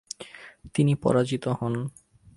[0.73, 1.73] তিনি পরাজিত হন।